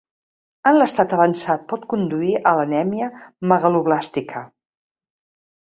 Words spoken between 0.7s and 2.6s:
l'estat avançat pot conduir a